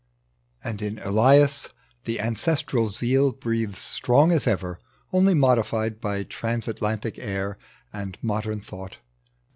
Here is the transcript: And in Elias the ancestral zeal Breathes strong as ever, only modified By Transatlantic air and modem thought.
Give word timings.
And 0.63 0.81
in 0.81 0.97
Elias 0.97 1.69
the 2.05 2.19
ancestral 2.19 2.89
zeal 2.89 3.31
Breathes 3.33 3.77
strong 3.81 4.31
as 4.31 4.47
ever, 4.47 4.79
only 5.13 5.35
modified 5.35 6.01
By 6.01 6.23
Transatlantic 6.23 7.19
air 7.19 7.59
and 7.93 8.17
modem 8.23 8.61
thought. 8.61 8.97